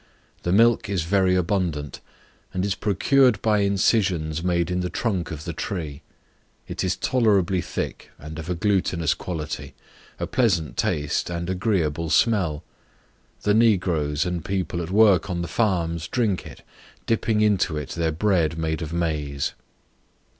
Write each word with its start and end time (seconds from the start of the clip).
The 0.41 0.51
milk 0.51 0.89
is 0.89 1.03
very 1.03 1.35
abundant, 1.35 1.99
and 2.55 2.65
is 2.65 2.73
procured 2.73 3.39
by 3.43 3.59
incisions 3.59 4.41
made 4.43 4.71
in 4.71 4.79
the 4.79 4.89
trunk 4.89 5.29
of 5.29 5.43
the 5.45 5.53
tree; 5.53 6.01
it 6.67 6.83
is 6.83 6.95
tolerably 6.97 7.61
thick, 7.61 8.09
and 8.17 8.39
of 8.39 8.49
a 8.49 8.55
glutinous 8.55 9.13
quality, 9.13 9.75
a 10.19 10.25
pleasant 10.25 10.75
taste, 10.75 11.29
and 11.29 11.51
agreeable 11.51 12.09
smell. 12.09 12.63
The 13.43 13.53
negroes 13.53 14.25
and 14.25 14.43
people 14.43 14.81
at 14.81 14.89
work 14.89 15.29
on 15.29 15.43
the 15.43 15.47
farms 15.47 16.07
drink 16.07 16.47
it, 16.47 16.63
dipping 17.05 17.41
into 17.41 17.77
it 17.77 17.89
their 17.89 18.11
bread 18.11 18.57
made 18.57 18.81
of 18.81 18.91
maize. 18.91 19.53